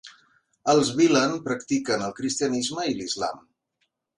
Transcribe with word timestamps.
Els 0.73 0.87
bilen 1.01 1.35
practiquen 1.49 2.07
el 2.07 2.17
cristianisme 2.21 2.87
i 2.95 2.99
l'islam. 3.03 3.45